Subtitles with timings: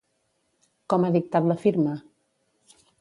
[0.93, 1.93] Com ha dictat la firma?